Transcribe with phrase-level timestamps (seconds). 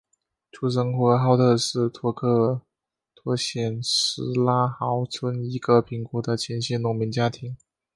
[0.51, 2.61] 出生于呼和浩特市托克
[3.13, 7.55] 托县什拉毫村一个贫苦的秦姓农民家庭。